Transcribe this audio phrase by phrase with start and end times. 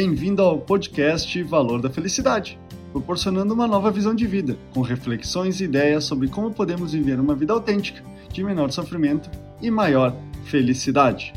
[0.00, 2.56] Bem-vindo ao podcast Valor da Felicidade,
[2.92, 7.34] proporcionando uma nova visão de vida, com reflexões e ideias sobre como podemos viver uma
[7.34, 8.00] vida autêntica,
[8.32, 9.28] de menor sofrimento
[9.60, 10.14] e maior
[10.44, 11.32] felicidade.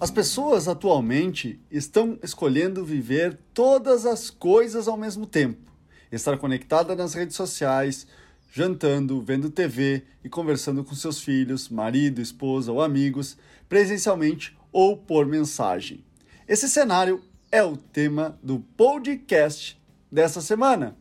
[0.00, 5.72] As pessoas atualmente estão escolhendo viver todas as coisas ao mesmo tempo.
[6.12, 8.06] Estar conectada nas redes sociais,
[8.52, 13.36] jantando, vendo TV e conversando com seus filhos, marido, esposa ou amigos,
[13.68, 16.04] presencialmente ou por mensagem.
[16.46, 17.20] Esse cenário
[17.56, 19.80] é o tema do podcast
[20.12, 20.94] dessa semana: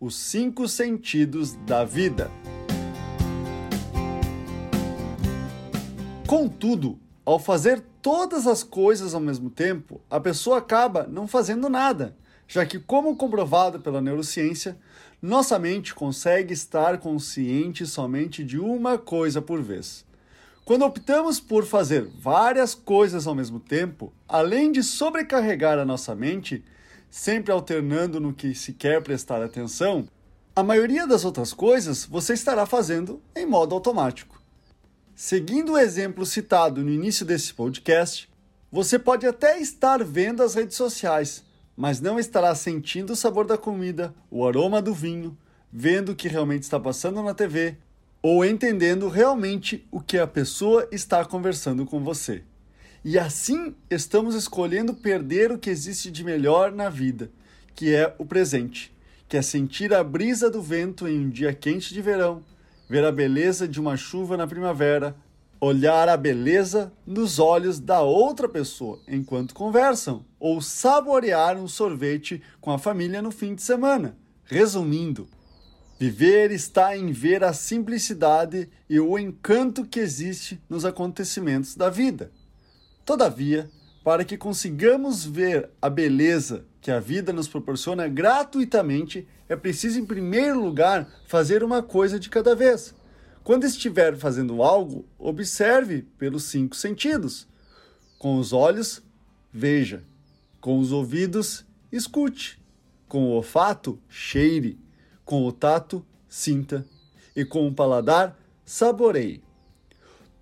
[0.00, 2.30] Os Cinco Sentidos da Vida.
[6.26, 12.16] Contudo, ao fazer todas as coisas ao mesmo tempo, a pessoa acaba não fazendo nada,
[12.48, 14.78] já que, como comprovado pela neurociência,
[15.20, 20.06] nossa mente consegue estar consciente somente de uma coisa por vez.
[20.64, 26.64] Quando optamos por fazer várias coisas ao mesmo tempo, além de sobrecarregar a nossa mente,
[27.10, 30.06] sempre alternando no que se quer prestar atenção,
[30.54, 34.40] a maioria das outras coisas você estará fazendo em modo automático.
[35.16, 38.30] Seguindo o exemplo citado no início desse podcast,
[38.70, 41.42] você pode até estar vendo as redes sociais,
[41.76, 45.36] mas não estará sentindo o sabor da comida, o aroma do vinho,
[45.72, 47.78] vendo o que realmente está passando na TV
[48.22, 52.44] ou entendendo realmente o que a pessoa está conversando com você.
[53.04, 57.32] E assim estamos escolhendo perder o que existe de melhor na vida,
[57.74, 58.94] que é o presente,
[59.28, 62.44] que é sentir a brisa do vento em um dia quente de verão,
[62.88, 65.16] ver a beleza de uma chuva na primavera,
[65.60, 72.70] olhar a beleza nos olhos da outra pessoa enquanto conversam, ou saborear um sorvete com
[72.70, 74.16] a família no fim de semana.
[74.44, 75.28] Resumindo,
[76.02, 82.32] viver está em ver a simplicidade e o encanto que existe nos acontecimentos da vida.
[83.04, 83.70] Todavia,
[84.02, 90.04] para que consigamos ver a beleza que a vida nos proporciona gratuitamente, é preciso, em
[90.04, 92.92] primeiro lugar, fazer uma coisa de cada vez.
[93.44, 97.46] Quando estiver fazendo algo, observe pelos cinco sentidos.
[98.18, 99.00] Com os olhos,
[99.52, 100.02] veja.
[100.60, 102.60] Com os ouvidos, escute.
[103.06, 104.82] Com o olfato, cheire.
[105.32, 106.84] Com o tato, sinta.
[107.34, 109.42] E com o paladar, saboreie.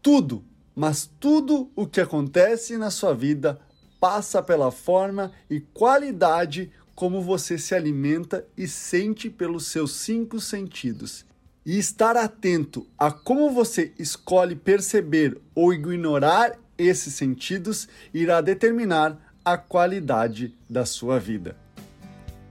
[0.00, 0.42] Tudo,
[0.74, 3.60] mas tudo o que acontece na sua vida
[4.00, 11.26] passa pela forma e qualidade como você se alimenta e sente pelos seus cinco sentidos.
[11.66, 19.58] E estar atento a como você escolhe perceber ou ignorar esses sentidos irá determinar a
[19.58, 21.67] qualidade da sua vida.